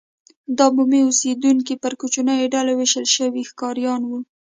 دا 0.57 0.65
بومي 0.75 0.99
اوسېدونکي 1.05 1.73
پر 1.83 1.93
کوچنیو 2.01 2.51
ډلو 2.53 2.73
وېشل 2.75 3.05
شوي 3.15 3.43
ښکاریان 3.49 4.01
وو. 4.05 4.19